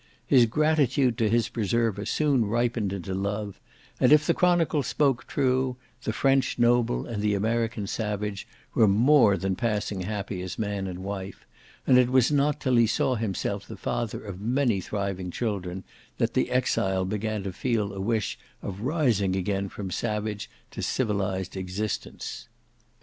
His 0.25 0.47
gratitude 0.47 1.15
to 1.19 1.29
his 1.29 1.47
preserver 1.47 2.07
soon 2.07 2.43
ripened 2.45 2.91
into 2.91 3.13
love, 3.13 3.59
and 3.99 4.11
if 4.11 4.25
the 4.25 4.33
chronicle 4.33 4.81
spoke 4.81 5.27
true, 5.27 5.77
the 6.05 6.11
French 6.11 6.57
noble 6.57 7.05
and 7.05 7.21
the 7.21 7.35
American 7.35 7.85
savage 7.85 8.47
were 8.73 8.87
more 8.87 9.37
than 9.37 9.55
passing 9.55 10.01
happy 10.01 10.41
as 10.41 10.57
man 10.57 10.87
and 10.87 11.03
wife, 11.03 11.45
and 11.85 11.99
it 11.99 12.09
was 12.09 12.31
not 12.31 12.59
till 12.59 12.77
he 12.77 12.87
saw 12.87 13.13
himself 13.13 13.67
the 13.67 13.77
father 13.77 14.25
of 14.25 14.41
many 14.41 14.81
thriving 14.81 15.29
children 15.29 15.83
that 16.17 16.33
the 16.33 16.49
exile 16.49 17.05
began 17.05 17.43
to 17.43 17.53
feel 17.53 17.93
a 17.93 18.01
wish 18.01 18.39
of 18.63 18.81
rising 18.81 19.35
again 19.35 19.69
from 19.69 19.91
savage 19.91 20.49
to 20.71 20.81
civilized 20.81 21.55
existence. 21.55 22.47